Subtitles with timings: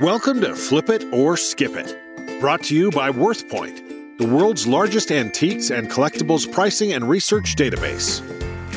[0.00, 5.10] Welcome to Flip It or Skip It, brought to you by WorthPoint, the world's largest
[5.10, 8.22] antiques and collectibles pricing and research database.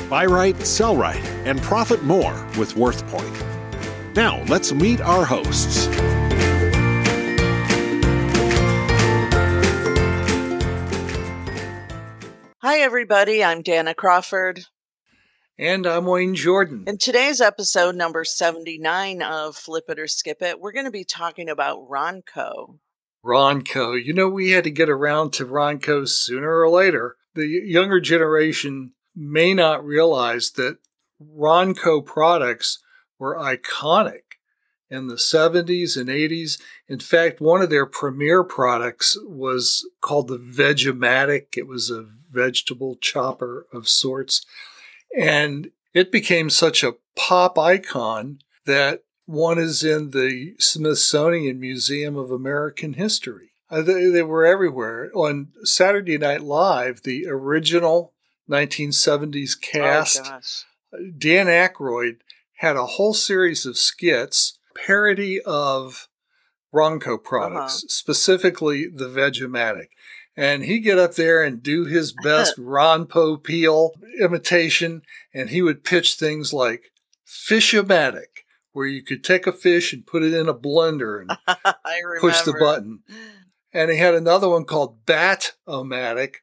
[0.10, 4.15] Buy right, sell right, and profit more with WorthPoint.
[4.15, 5.86] Now, let's meet our hosts.
[12.64, 13.44] Hi, everybody.
[13.44, 14.66] I'm Dana Crawford.
[15.59, 16.86] And I'm Wayne Jordan.
[16.88, 21.04] In today's episode, number 79 of Flip It or Skip It, we're going to be
[21.04, 22.79] talking about Ronco.
[23.23, 24.04] Ronco.
[24.04, 27.18] You know, we had to get around to Ronco sooner or later.
[27.36, 30.78] The younger generation may not realize that
[31.21, 32.80] Ronco products
[33.20, 34.22] were iconic
[34.89, 36.59] in the 70s and 80s.
[36.88, 41.56] In fact, one of their premier products was called the Vegematic.
[41.56, 44.45] It was a vegetable chopper of sorts.
[45.17, 52.31] And it became such a pop icon that one is in the Smithsonian Museum of
[52.31, 53.52] American History.
[53.70, 55.09] Uh, they, they, were everywhere.
[55.16, 58.14] On Saturday Night Live, the original
[58.50, 60.22] 1970s cast,
[60.94, 62.17] oh, Dan Aykroyd
[62.58, 66.09] had a whole series of skits, parody of
[66.73, 67.88] Ronco products, uh-huh.
[67.88, 69.88] specifically the Vegematic
[70.36, 75.02] and he'd get up there and do his best Ron Popeil imitation,
[75.34, 76.92] and he would pitch things like
[77.26, 81.38] Fish-O-Matic, where you could take a fish and put it in a blender and
[82.20, 83.04] push the button.
[83.73, 86.36] And he had another one called Bat-O-Matic.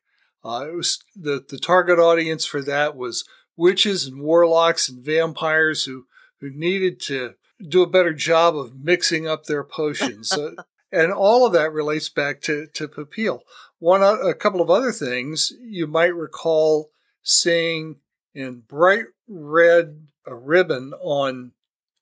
[0.45, 3.25] Uh, it was the, the target audience for that was
[3.57, 6.07] witches and warlocks and vampires who,
[6.41, 7.35] who needed to
[7.67, 10.29] do a better job of mixing up their potions.
[10.29, 10.55] So,
[10.93, 13.41] and all of that relates back to, to Popeil.
[13.79, 16.91] One, a couple of other things you might recall
[17.23, 17.97] seeing
[18.35, 21.53] in bright red a ribbon on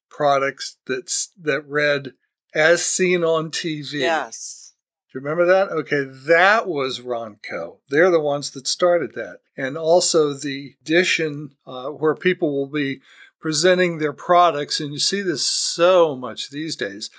[0.08, 2.14] products that's that read
[2.54, 4.72] "as seen on TV." Yes.
[5.12, 5.70] Do you remember that?
[5.70, 7.78] Okay, that was Ronco.
[7.88, 13.00] They're the ones that started that, and also the edition uh, where people will be
[13.40, 17.10] presenting their products, and you see this so much these days,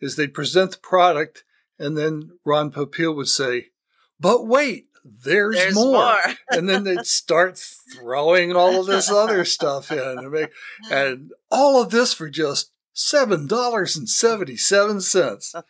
[0.00, 1.44] is they present the product,
[1.78, 3.69] and then Ron Popeil would say,
[4.20, 5.92] but wait, there's, there's more.
[5.92, 6.20] more.
[6.50, 9.98] and then they'd start throwing all of this other stuff in.
[9.98, 10.50] And, make,
[10.90, 15.64] and all of this for just $7.77.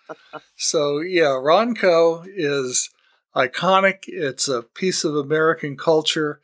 [0.57, 2.91] so, yeah, Ronco is
[3.37, 3.99] iconic.
[4.07, 6.41] It's a piece of American culture.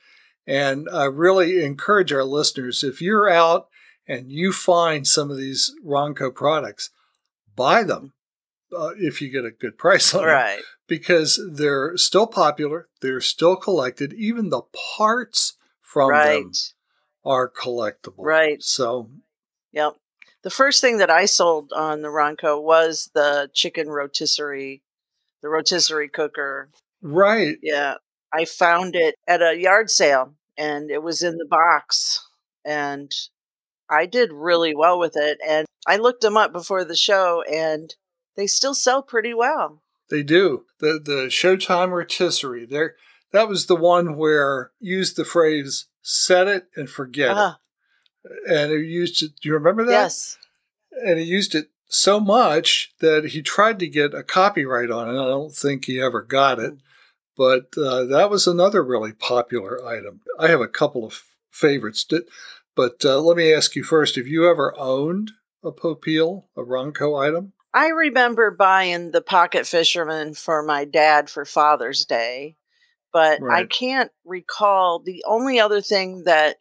[0.46, 3.66] And I really encourage our listeners if you're out
[4.06, 6.90] and you find some of these Ronco products,
[7.56, 8.12] buy them
[8.76, 10.26] uh, if you get a good price on it.
[10.26, 10.60] right.
[10.86, 14.12] because they're still popular, they're still collected.
[14.14, 14.62] Even the
[14.96, 16.42] parts from right.
[16.42, 16.52] them
[17.24, 18.14] are collectible.
[18.18, 18.62] Right.
[18.62, 19.10] So,
[19.72, 19.94] yep.
[20.42, 24.82] The first thing that I sold on the Ronco was the chicken rotisserie,
[25.42, 26.70] the rotisserie cooker.
[27.02, 27.56] Right.
[27.62, 27.94] Yeah.
[28.32, 32.20] I found it at a yard sale and it was in the box
[32.64, 33.10] and
[33.88, 37.94] I did really well with it and I looked them up before the show and
[38.36, 39.82] they still sell pretty well.
[40.10, 40.66] They do.
[40.78, 42.66] The the Showtime rotisserie.
[42.66, 42.96] There
[43.32, 47.56] that was the one where used the phrase set it and forget uh-huh.
[48.24, 48.30] it.
[48.48, 49.92] And he used it do you remember that?
[49.92, 50.38] Yes.
[51.04, 55.20] And he used it so much that he tried to get a copyright on it.
[55.20, 56.74] I don't think he ever got it.
[57.36, 60.20] But uh, that was another really popular item.
[60.38, 62.06] I have a couple of favorites.
[62.74, 65.32] But uh, let me ask you first have you ever owned
[65.62, 67.52] a Popeil, a Ronco item?
[67.76, 72.56] I remember buying the Pocket Fisherman for my dad for Father's Day,
[73.12, 73.64] but right.
[73.64, 75.00] I can't recall.
[75.00, 76.56] The only other thing that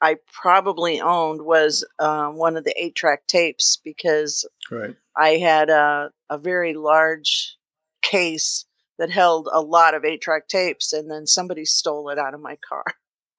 [0.00, 4.94] I probably owned was uh, one of the eight track tapes because right.
[5.16, 7.56] I had a, a very large
[8.00, 8.64] case
[8.96, 12.40] that held a lot of eight track tapes, and then somebody stole it out of
[12.40, 12.84] my car.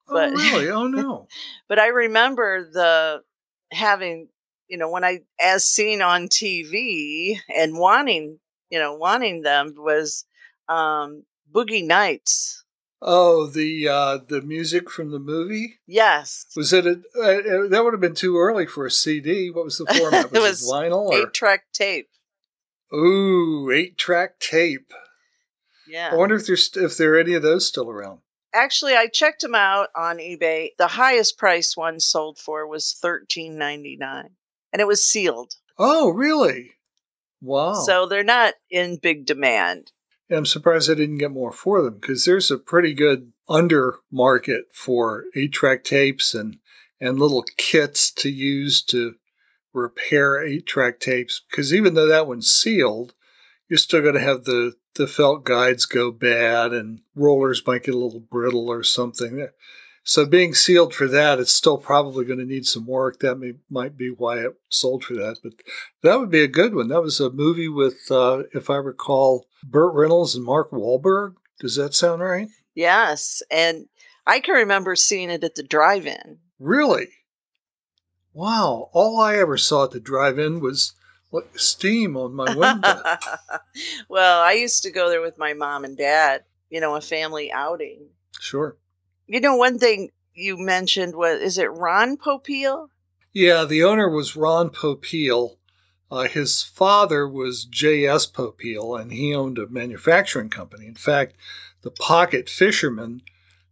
[0.08, 0.68] But, oh, really?
[0.68, 1.28] Oh, no.
[1.68, 3.22] but I remember the
[3.70, 4.28] having
[4.72, 8.38] you know, when I, as seen on TV and wanting,
[8.70, 10.24] you know, wanting them was
[10.66, 11.24] um,
[11.54, 12.64] Boogie Nights.
[13.02, 15.80] Oh, the uh, the music from the movie.
[15.86, 16.46] Yes.
[16.56, 16.86] Was it?
[16.86, 19.50] A, uh, that would have been too early for a CD.
[19.50, 20.32] What was the format?
[20.32, 22.08] Was it, was it vinyl or eight track tape?
[22.94, 24.92] Ooh, eight track tape.
[25.86, 26.10] Yeah.
[26.12, 28.20] I wonder if there's if there are any of those still around.
[28.54, 30.68] Actually, I checked them out on eBay.
[30.78, 34.30] The highest price one sold for was thirteen ninety nine
[34.72, 35.54] and it was sealed.
[35.78, 36.72] Oh, really?
[37.40, 37.74] Wow.
[37.74, 39.92] So they're not in big demand.
[40.28, 43.96] And I'm surprised I didn't get more for them because there's a pretty good under
[44.10, 46.58] market for eight track tapes and,
[47.00, 49.16] and little kits to use to
[49.74, 53.14] repair eight track tapes because even though that one's sealed,
[53.68, 57.94] you're still going to have the, the felt guides go bad and rollers might get
[57.94, 59.48] a little brittle or something.
[60.04, 63.20] So being sealed for that, it's still probably going to need some work.
[63.20, 65.36] That may, might be why it sold for that.
[65.42, 65.54] But
[66.02, 66.88] that would be a good one.
[66.88, 71.34] That was a movie with, uh, if I recall, Burt Reynolds and Mark Wahlberg.
[71.60, 72.48] Does that sound right?
[72.74, 73.42] Yes.
[73.50, 73.86] And
[74.26, 76.38] I can remember seeing it at the drive in.
[76.58, 77.08] Really?
[78.32, 78.90] Wow.
[78.92, 80.94] All I ever saw at the drive in was
[81.30, 83.02] like steam on my window.
[84.08, 87.52] well, I used to go there with my mom and dad, you know, a family
[87.52, 88.08] outing.
[88.40, 88.76] Sure.
[89.32, 92.88] You know, one thing you mentioned was is it Ron Popeil?
[93.32, 95.56] Yeah, the owner was Ron Popeil.
[96.10, 98.26] Uh, his father was J.S.
[98.26, 100.86] Popeil, and he owned a manufacturing company.
[100.86, 101.34] In fact,
[101.80, 103.22] the Pocket Fisherman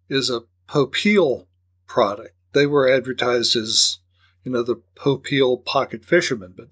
[0.09, 1.45] is a Popeil
[1.87, 2.35] product.
[2.55, 3.99] They were advertised as,
[4.43, 6.69] you know, the Popeil Pocket Fisherman, but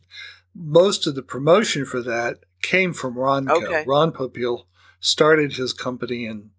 [0.54, 3.62] most of the promotion for that came from Ronco.
[3.62, 3.84] Okay.
[3.86, 4.64] Ron Popeil
[4.98, 6.52] started his company in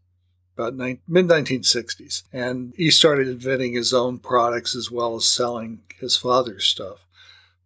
[0.60, 6.18] about mid 1960s, and he started inventing his own products as well as selling his
[6.18, 7.06] father's stuff.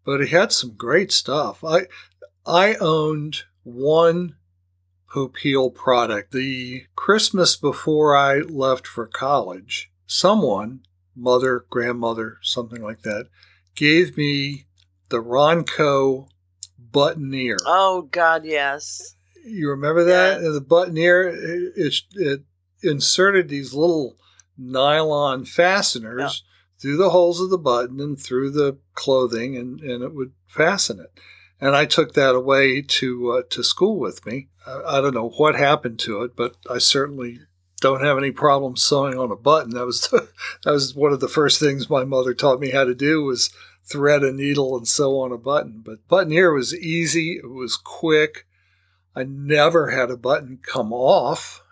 [0.06, 1.64] But he had some great stuff.
[1.64, 1.88] I
[2.46, 4.36] I owned one
[5.12, 6.32] Popeil product.
[6.32, 10.82] The Christmas before I left for college, someone,
[11.16, 13.28] mother, grandmother, something like that,
[13.76, 14.66] gave me
[15.10, 16.28] the Ronco
[16.92, 17.58] buttoneer.
[17.66, 19.16] Oh God, yes.
[19.46, 20.54] You remember that yes.
[20.54, 21.34] the buttoneer?
[21.34, 22.44] It, it, it,
[22.84, 24.18] inserted these little
[24.58, 26.80] nylon fasteners yeah.
[26.80, 31.00] through the holes of the button and through the clothing, and, and it would fasten
[31.00, 31.20] it.
[31.60, 34.50] And I took that away to uh, to school with me.
[34.68, 37.40] I, I don't know what happened to it, but I certainly
[37.80, 39.72] don't have any problem sewing on a button.
[39.72, 40.30] That was the,
[40.64, 43.50] that was one of the first things my mother taught me how to do was
[43.86, 45.82] thread a needle and sew on a button.
[45.86, 47.34] But buttoneer was easy.
[47.34, 48.46] It was quick.
[49.16, 51.63] I never had a button come off,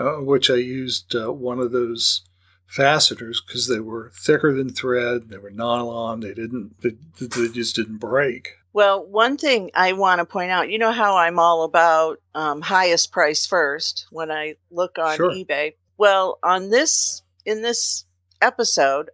[0.00, 2.22] uh, which I used uh, one of those
[2.66, 5.28] fasteners because they were thicker than thread.
[5.28, 6.20] They were nylon.
[6.20, 6.80] They didn't.
[6.80, 8.54] They, they just didn't break.
[8.72, 12.62] Well, one thing I want to point out, you know how I'm all about um,
[12.62, 15.30] highest price first when I look on sure.
[15.30, 15.74] eBay.
[15.98, 18.04] Well, on this in this
[18.40, 19.10] episode,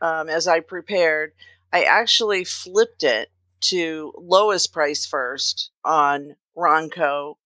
[0.00, 1.32] um, as I prepared,
[1.72, 3.30] I actually flipped it
[3.60, 7.36] to lowest price first on Ronco,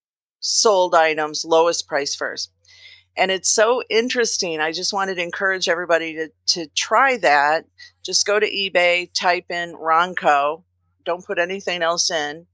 [0.48, 2.50] sold items, lowest price first.
[3.16, 4.60] And it's so interesting.
[4.60, 7.64] I just wanted to encourage everybody to, to try that.
[8.04, 10.62] Just go to eBay, type in Ronco,
[11.04, 12.46] don't put anything else in,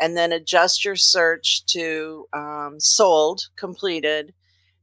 [0.00, 4.32] and then adjust your search to um, sold, completed,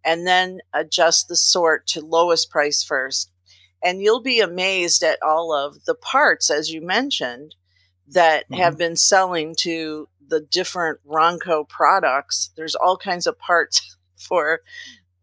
[0.03, 3.31] and then adjust the sort to lowest price first
[3.83, 7.55] and you'll be amazed at all of the parts, as you mentioned,
[8.11, 8.61] that mm-hmm.
[8.61, 12.51] have been selling to the different Ronco products.
[12.55, 14.61] There's all kinds of parts for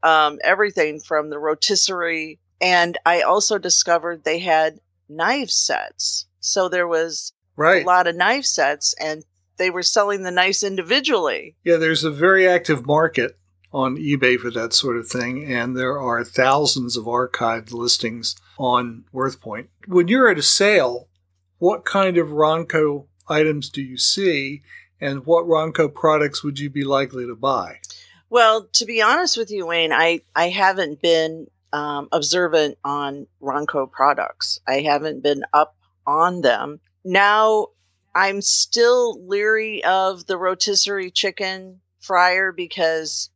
[0.03, 2.39] um, everything from the rotisserie.
[2.61, 6.27] And I also discovered they had knife sets.
[6.41, 7.83] So there was right.
[7.83, 9.25] a lot of knife sets, and
[9.57, 11.57] they were selling the knives individually.
[11.65, 13.37] Yeah, there's a very active market
[13.73, 19.05] on eBay for that sort of thing, and there are thousands of archived listings on
[19.13, 19.69] WorthPoint.
[19.87, 21.09] When you're at a sale,
[21.59, 24.63] what kind of Ronco items do you see,
[25.01, 27.81] and what Ronco products would you be likely to buy?
[28.29, 33.91] Well, to be honest with you, Wayne, I, I haven't been um, observant on Ronco
[33.91, 34.61] products.
[34.67, 36.81] I haven't been up on them.
[37.05, 37.69] Now,
[38.15, 43.31] I'm still leery of the rotisserie chicken fryer because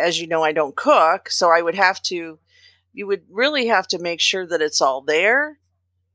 [0.00, 2.38] as you know, I don't cook, so I would have to,
[2.92, 5.58] you would really have to make sure that it's all there.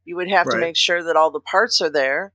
[0.07, 0.55] You would have right.
[0.55, 2.31] to make sure that all the parts are there,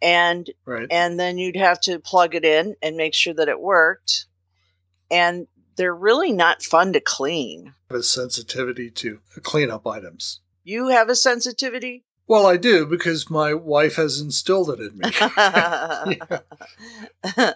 [0.00, 0.86] and right.
[0.92, 4.26] and then you'd have to plug it in and make sure that it worked.
[5.10, 7.74] And they're really not fun to clean.
[7.90, 10.38] Have a sensitivity to cleanup items.
[10.62, 12.04] You have a sensitivity.
[12.28, 15.10] Well, I do because my wife has instilled it in me.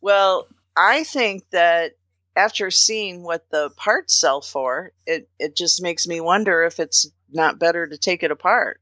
[0.00, 1.94] well, I think that
[2.36, 7.10] after seeing what the parts sell for, it, it just makes me wonder if it's
[7.30, 8.80] not better to take it apart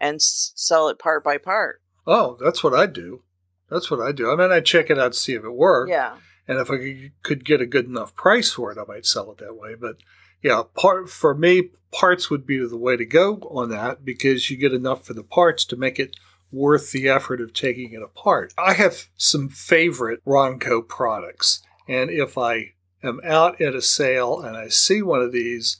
[0.00, 1.80] and s- sell it part by part.
[2.06, 3.22] Oh, that's what I do.
[3.70, 4.30] That's what I do.
[4.30, 5.90] I mean, I check it out to see if it works.
[5.90, 6.16] Yeah.
[6.46, 9.38] And if I could get a good enough price for it, I might sell it
[9.38, 9.74] that way.
[9.74, 9.96] But
[10.42, 14.56] yeah, part for me, parts would be the way to go on that because you
[14.56, 16.16] get enough for the parts to make it
[16.50, 18.54] worth the effort of taking it apart.
[18.56, 21.62] I have some favorite Ronco products.
[21.86, 25.76] And if I am out at a sale and I see one of these,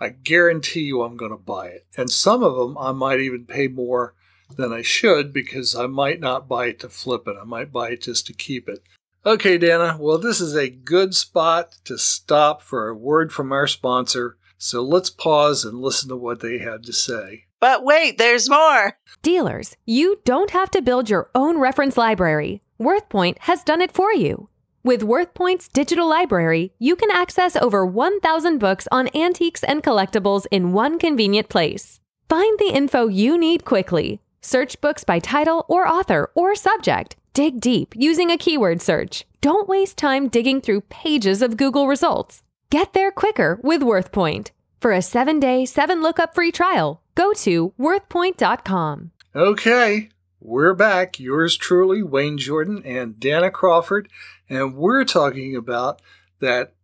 [0.00, 1.86] I guarantee you I'm going to buy it.
[1.96, 4.14] And some of them I might even pay more
[4.56, 7.36] than I should because I might not buy it to flip it.
[7.40, 8.82] I might buy it just to keep it.
[9.24, 9.96] Okay, Dana.
[9.98, 14.36] Well, this is a good spot to stop for a word from our sponsor.
[14.58, 17.46] So let's pause and listen to what they have to say.
[17.58, 18.98] But wait, there's more.
[19.22, 22.62] Dealers, you don't have to build your own reference library.
[22.78, 24.48] WorthPoint has done it for you.
[24.86, 30.72] With WorthPoint's digital library, you can access over 1,000 books on antiques and collectibles in
[30.72, 31.98] one convenient place.
[32.28, 34.20] Find the info you need quickly.
[34.42, 37.16] Search books by title or author or subject.
[37.32, 39.26] Dig deep using a keyword search.
[39.40, 42.44] Don't waste time digging through pages of Google results.
[42.70, 44.52] Get there quicker with WorthPoint.
[44.80, 49.10] For a seven day, seven lookup free trial, go to worthpoint.com.
[49.34, 51.18] Okay, we're back.
[51.18, 54.08] Yours truly, Wayne Jordan and Dana Crawford,
[54.48, 56.00] and we're talking about
[56.40, 56.74] that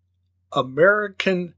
[0.52, 1.54] American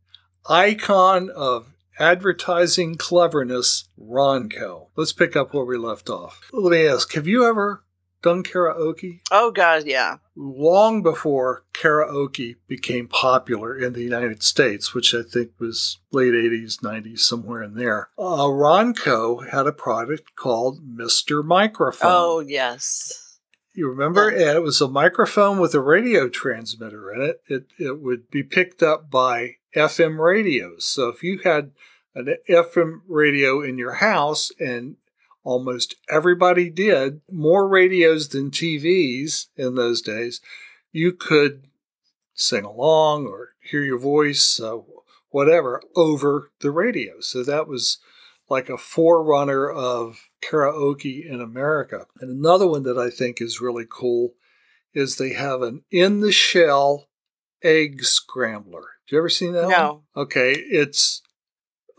[0.49, 4.89] icon of advertising cleverness, Ronco.
[4.97, 6.41] Let's pick up where we left off.
[6.53, 7.85] Let me ask Have you ever
[8.23, 9.21] done karaoke?
[9.31, 10.17] Oh, God, yeah.
[10.35, 16.81] Long before karaoke became popular in the United States, which I think was late 80s,
[16.81, 21.45] 90s, somewhere in there, uh, Ronco had a product called Mr.
[21.45, 22.11] Microphone.
[22.11, 23.24] Oh, yes.
[23.75, 24.31] You remember?
[24.31, 24.49] Yeah.
[24.49, 27.43] And it was a microphone with a radio transmitter in it.
[27.49, 30.85] It, it would be picked up by FM radios.
[30.85, 31.73] So if you had
[32.15, 34.97] an FM radio in your house and
[35.43, 40.41] almost everybody did, more radios than TVs in those days,
[40.93, 41.67] you could
[42.33, 44.79] sing along or hear your voice, uh,
[45.31, 47.15] whatever, over the radio.
[47.21, 47.99] So that was
[48.49, 52.07] like a forerunner of karaoke in America.
[52.21, 54.35] And another one that I think is really cool
[54.93, 57.09] is they have an in the shell
[57.63, 58.81] egg scrambler.
[59.07, 59.69] Have you ever seen that?
[59.69, 60.03] No.
[60.15, 60.25] One?
[60.25, 61.23] Okay, it's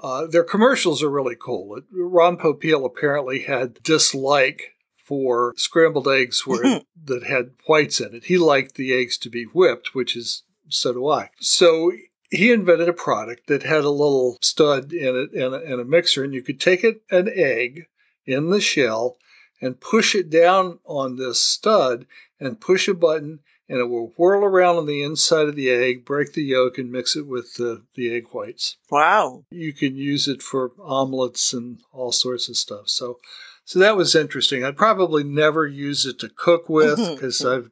[0.02, 1.80] uh, their commercials are really cool.
[1.92, 4.74] Ron Popeil apparently had dislike
[5.04, 8.26] for scrambled eggs where that had whites in it.
[8.26, 11.30] He liked the eggs to be whipped, which is so do I.
[11.40, 11.92] So
[12.30, 15.86] he invented a product that had a little stud in it and a, and a
[15.86, 17.88] mixer, and you could take it an egg
[18.26, 19.18] in the shell
[19.62, 22.06] and push it down on this stud
[22.40, 26.06] and push a button and it will whirl around on the inside of the egg,
[26.06, 28.78] break the yolk, and mix it with the, the egg whites.
[28.92, 29.46] Wow.
[29.50, 32.90] You can use it for omelets and all sorts of stuff.
[32.90, 33.18] So,
[33.64, 34.64] so that was interesting.
[34.64, 37.72] I'd probably never use it to cook with because I've,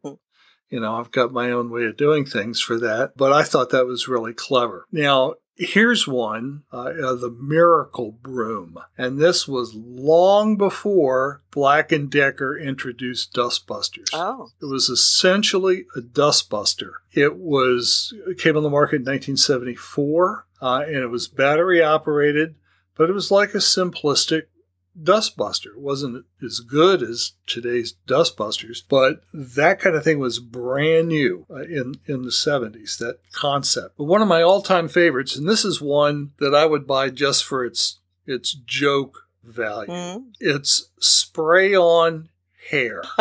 [0.69, 3.13] you know, I've got my own way of doing things for that.
[3.15, 4.85] But I thought that was really clever.
[4.91, 8.79] Now, Here's one uh, uh, the Miracle Broom.
[8.97, 14.09] And this was long before Black & Decker introduced dustbusters.
[14.13, 14.49] Oh.
[14.61, 16.93] It was essentially a dustbuster.
[17.11, 22.55] It was it came on the market in 1974 uh, and it was battery operated,
[22.97, 24.43] but it was like a simplistic
[25.01, 25.75] Dustbuster.
[25.75, 31.63] Wasn't as good as today's Dustbusters, but that kind of thing was brand new uh,
[31.63, 33.97] in, in the 70s, that concept.
[33.97, 37.09] But one of my all time favorites, and this is one that I would buy
[37.09, 40.23] just for its, its joke value, mm.
[40.39, 42.29] it's spray on
[42.69, 43.03] hair.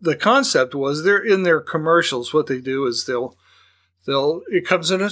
[0.00, 2.32] the concept was they're in their commercials.
[2.32, 3.36] What they do is they'll
[4.06, 5.10] they'll it comes in a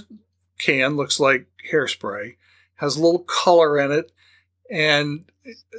[0.58, 2.36] can, looks like hairspray,
[2.78, 4.10] has a little color in it,
[4.70, 5.24] and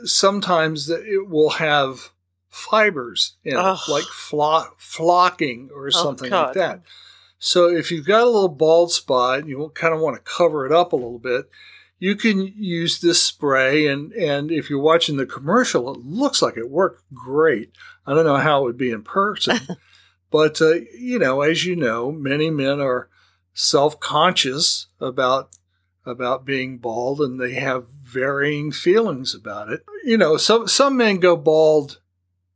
[0.05, 2.11] sometimes it will have
[2.49, 6.81] fibers in it, like flo- flocking or oh, something oh, like that.
[7.37, 10.65] So if you've got a little bald spot and you kind of want to cover
[10.65, 11.49] it up a little bit,
[11.97, 16.57] you can use this spray and and if you're watching the commercial, it looks like
[16.57, 17.71] it worked great.
[18.05, 19.59] I don't know how it would be in person,
[20.31, 23.09] but uh, you know, as you know, many men are
[23.53, 25.49] self-conscious about
[26.05, 29.83] about being bald and they have varying feelings about it.
[30.03, 31.99] You know, some some men go bald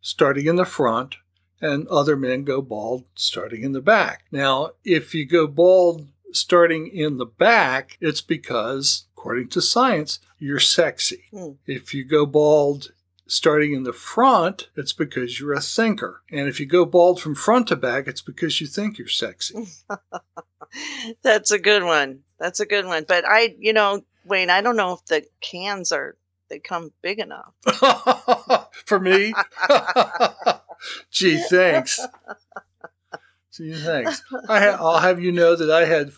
[0.02, 1.16] starting in the front
[1.62, 4.26] and other men go bald starting in the back.
[4.32, 10.60] Now, if you go bald starting in the back, it's because according to science, you're
[10.60, 11.24] sexy.
[11.32, 11.56] Mm.
[11.66, 12.92] If you go bald
[13.34, 16.22] starting in the front, it's because you're a thinker.
[16.32, 19.68] And if you go bald from front to back, it's because you think you're sexy.
[21.22, 22.20] That's a good one.
[22.40, 23.06] That's a good one.
[23.08, 26.16] But I, you know, Wayne, I don't know if the cans are
[26.50, 27.54] they come big enough
[28.86, 29.34] for me.
[31.10, 32.00] Gee, thanks.
[33.52, 34.22] Gee, thanks.
[34.48, 36.12] I ha- I'll have you know that I had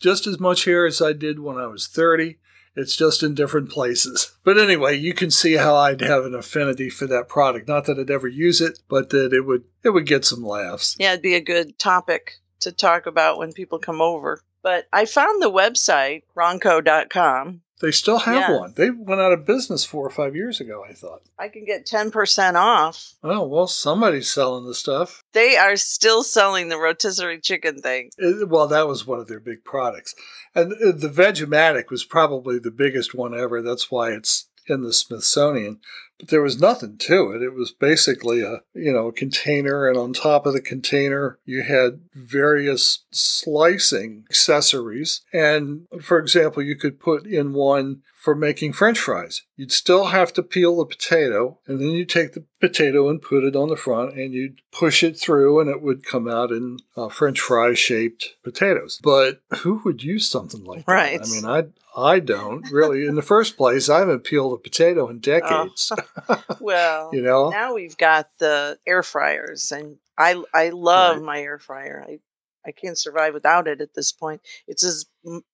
[0.00, 2.38] just as much hair as I did when I was thirty.
[2.74, 4.36] It's just in different places.
[4.44, 7.68] But anyway, you can see how I'd have an affinity for that product.
[7.68, 10.96] Not that I'd ever use it, but that it would it would get some laughs.
[10.98, 14.40] Yeah, it'd be a good topic to talk about when people come over.
[14.62, 17.62] But I found the website, ronco.com.
[17.82, 18.58] They still have yeah.
[18.58, 18.74] one.
[18.76, 21.22] They went out of business four or five years ago, I thought.
[21.36, 23.14] I can get 10% off.
[23.24, 25.24] Oh, well, somebody's selling the stuff.
[25.32, 28.10] They are still selling the rotisserie chicken thing.
[28.18, 30.14] It, well, that was one of their big products.
[30.54, 33.60] And uh, the Vegematic was probably the biggest one ever.
[33.60, 35.80] That's why it's in the Smithsonian,
[36.28, 37.42] there was nothing to it.
[37.42, 41.62] It was basically a, you know, a container and on top of the container you
[41.62, 45.22] had various slicing accessories.
[45.32, 49.42] And for example, you could put in one for making french fries.
[49.56, 53.42] You'd still have to peel the potato and then you take the potato and put
[53.42, 56.78] it on the front and you'd push it through and it would come out in
[56.96, 59.00] uh, french fry shaped potatoes.
[59.02, 60.92] But who would use something like that?
[60.92, 61.20] Right.
[61.20, 61.64] I mean, I
[61.94, 63.06] I don't really.
[63.06, 65.92] In the first place, I haven't peeled a potato in decades.
[65.96, 66.02] Oh.
[66.60, 71.24] well, you know, now we've got the air fryers, and I I love right.
[71.24, 72.04] my air fryer.
[72.06, 72.18] I
[72.66, 74.40] I can't survive without it at this point.
[74.66, 75.06] It's as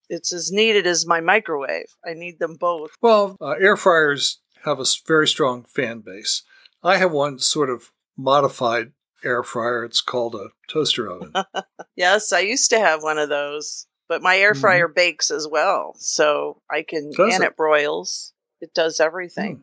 [0.08, 1.96] it's as needed as my microwave.
[2.04, 2.90] I need them both.
[3.00, 6.42] Well, uh, air fryers have a very strong fan base.
[6.82, 8.92] I have one sort of modified
[9.24, 9.84] air fryer.
[9.84, 11.32] It's called a toaster oven.
[11.96, 13.86] yes, I used to have one of those.
[14.08, 14.60] But my air mm-hmm.
[14.60, 14.94] fryer mm-hmm.
[14.94, 17.48] bakes as well, so I can does and it?
[17.48, 17.56] it?
[17.56, 18.32] broils.
[18.60, 19.58] It does everything.
[19.58, 19.62] Mm.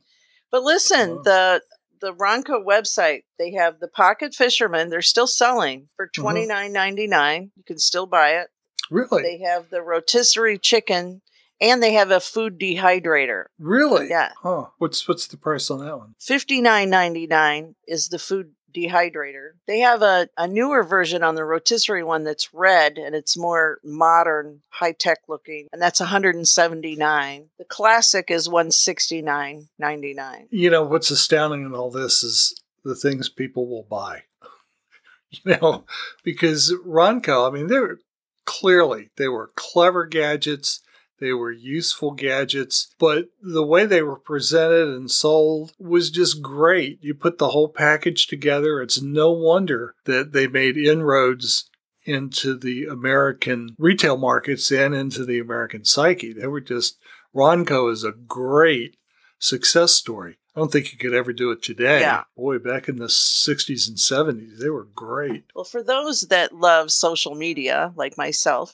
[0.55, 1.21] But listen, wow.
[1.25, 1.61] the
[1.99, 4.89] the Ronco website, they have the Pocket Fisherman.
[4.89, 6.21] They're still selling for mm-hmm.
[6.21, 7.51] twenty nine ninety nine.
[7.57, 8.47] You can still buy it.
[8.89, 9.21] Really?
[9.21, 11.21] They have the rotisserie chicken,
[11.59, 13.47] and they have a food dehydrator.
[13.59, 14.07] Really?
[14.07, 14.31] Yeah.
[14.43, 14.67] Huh.
[14.77, 16.15] What's what's the price on that one?
[16.21, 19.51] Fifty nine ninety nine is the food dehydrator.
[19.67, 23.79] They have a, a newer version on the rotisserie one that's red and it's more
[23.83, 27.45] modern, high tech looking, and that's 179.
[27.57, 30.47] The classic is 169.99.
[30.49, 34.23] You know what's astounding in all this is the things people will buy.
[35.31, 35.85] you know,
[36.23, 37.99] because Ronco, I mean, they're
[38.45, 40.81] clearly they were clever gadgets
[41.19, 46.99] they were useful gadgets, but the way they were presented and sold was just great.
[47.01, 48.81] You put the whole package together.
[48.81, 51.69] It's no wonder that they made inroads
[52.05, 56.33] into the American retail markets and into the American psyche.
[56.33, 56.97] They were just,
[57.35, 58.97] Ronco is a great
[59.39, 60.37] success story.
[60.55, 61.99] I don't think you could ever do it today.
[61.99, 62.23] Yeah.
[62.37, 65.45] Boy, back in the 60s and 70s, they were great.
[65.53, 68.73] Well, for those that love social media, like myself,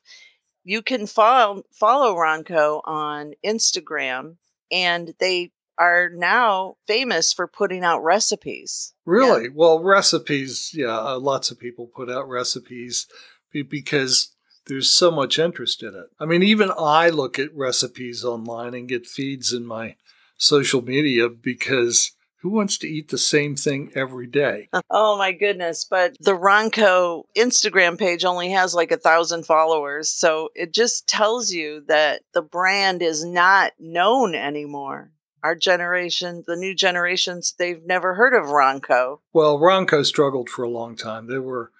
[0.64, 4.36] you can follow follow Ronco on Instagram,
[4.72, 8.94] and they are now famous for putting out recipes.
[9.06, 9.46] Really?
[9.46, 9.50] Yeah.
[9.56, 13.08] Well, recipes, yeah, uh, lots of people put out recipes
[13.52, 14.36] because
[14.68, 16.06] there's so much interest in it.
[16.20, 19.96] I mean, even I look at recipes online and get feeds in my
[20.38, 24.70] social media because who wants to eat the same thing every day?
[24.94, 25.86] Oh my goodness.
[25.86, 30.10] But the Ronco Instagram page only has like a thousand followers.
[30.10, 35.12] So it just tells you that the brand is not known anymore.
[35.44, 39.20] Our generation, the new generations, they've never heard of Ronco.
[39.34, 41.28] Well, Ronco struggled for a long time.
[41.28, 41.72] They were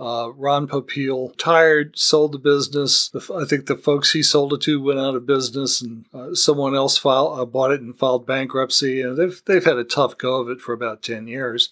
[0.00, 3.10] uh, Ron Popeil tired, sold the business.
[3.14, 6.74] I think the folks he sold it to went out of business, and uh, someone
[6.74, 9.02] else filed, uh, bought it and filed bankruptcy.
[9.02, 11.68] And they've they've had a tough go of it for about ten years,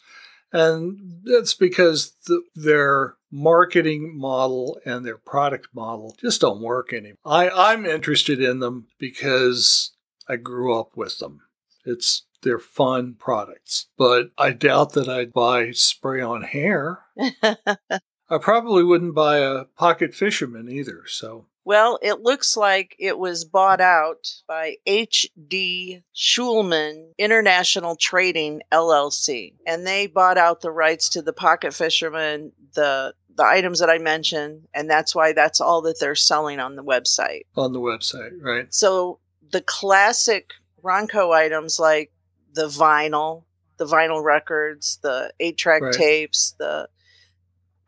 [0.52, 7.16] and that's because the, their marketing model and their product model just don't work anymore.
[7.24, 9.92] I, I'm interested in them because
[10.28, 11.40] I grew up with them.
[11.86, 17.00] It's they're fun products, but I doubt that I'd buy spray on hair.
[18.30, 21.02] I probably wouldn't buy a pocket fisherman either.
[21.06, 26.02] So, well, it looks like it was bought out by H.D.
[26.14, 33.14] Schulman International Trading LLC, and they bought out the rights to the pocket fisherman, the
[33.38, 36.82] the items that I mentioned, and that's why that's all that they're selling on the
[36.82, 37.42] website.
[37.56, 38.72] On the website, right?
[38.74, 40.50] So the classic
[40.82, 42.12] Ronco items like
[42.52, 43.44] the vinyl,
[43.76, 45.94] the vinyl records, the eight track right.
[45.94, 46.88] tapes, the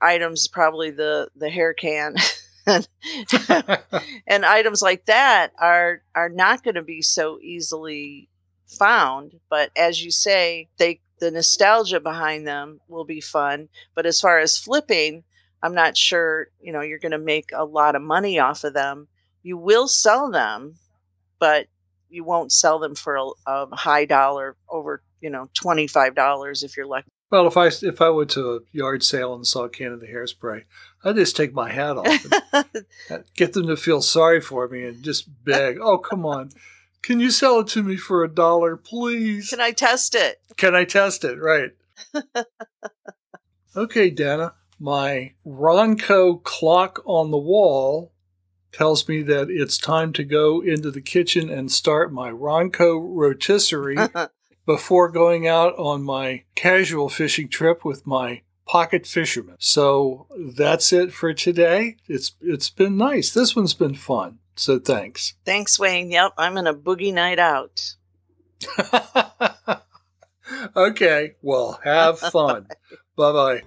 [0.00, 2.16] items, probably the the hair can.
[4.26, 8.28] and items like that are are not going to be so easily
[8.66, 13.68] found but as you say they the nostalgia behind them will be fun.
[13.94, 15.24] But as far as flipping
[15.62, 18.74] i'm not sure you know you're going to make a lot of money off of
[18.74, 19.08] them.
[19.42, 20.76] You will sell them
[21.38, 21.66] but
[22.08, 26.86] you won't sell them for a, a high dollar over you know $25 if you're
[26.86, 29.92] lucky well, if I if I went to a yard sale and saw a can
[29.92, 30.64] of the hairspray,
[31.04, 32.26] I'd just take my hat off
[33.10, 36.50] and get them to feel sorry for me and just beg, "Oh, come on,
[37.02, 39.50] can you sell it to me for a dollar, please?
[39.50, 40.40] Can I test it?
[40.56, 41.38] Can I test it?
[41.40, 41.72] Right.
[43.76, 48.12] okay, Dana, my Ronco clock on the wall
[48.72, 53.96] tells me that it's time to go into the kitchen and start my Ronco rotisserie
[54.70, 59.56] before going out on my casual fishing trip with my pocket fisherman.
[59.58, 61.96] So that's it for today.
[62.06, 63.32] It's it's been nice.
[63.32, 64.38] This one's been fun.
[64.54, 65.34] So thanks.
[65.44, 66.12] Thanks, Wayne.
[66.12, 67.96] Yep, I'm in a boogie night out.
[70.76, 72.68] okay, well, have fun.
[73.16, 73.62] bye bye.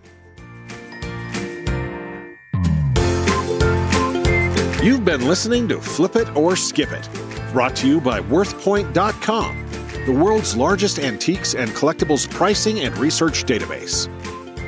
[4.81, 7.09] You've been listening to Flip It or Skip It,
[7.51, 9.62] brought to you by WorthPoint.com,
[10.05, 14.09] the world's largest antiques and collectibles pricing and research database.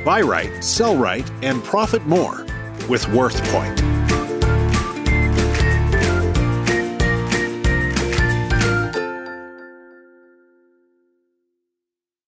[0.04, 2.46] Buy right, sell right, and profit more
[2.88, 4.05] with WorthPoint.